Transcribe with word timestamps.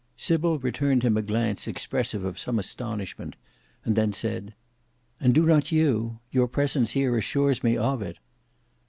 Sybil 0.17 0.57
returned 0.57 1.03
him 1.03 1.15
a 1.15 1.21
glance 1.21 1.67
expressive 1.67 2.25
of 2.25 2.39
some 2.39 2.57
astonishment, 2.57 3.35
and 3.85 3.95
then 3.95 4.13
said, 4.13 4.55
"And 5.19 5.31
do 5.35 5.45
not 5.45 5.71
you? 5.71 6.17
Your 6.31 6.47
presence 6.47 6.93
here 6.93 7.15
assures 7.19 7.63
me 7.63 7.77
of 7.77 8.01
it." 8.01 8.17